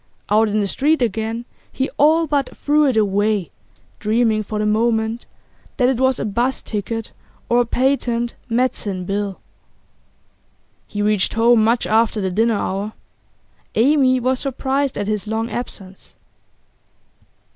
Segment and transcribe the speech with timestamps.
[0.31, 3.51] Out in the street again, he all but threw it away,
[3.99, 5.27] dreaming for the moment
[5.77, 7.11] that it was a 'bus ticket
[7.49, 9.39] or a patent medicine bill.
[10.87, 12.93] He reached home much after the dinner hour.
[13.75, 16.15] Amy was surprised at his long absence.